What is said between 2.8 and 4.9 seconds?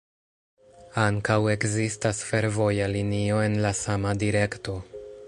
linio en la sama direkto.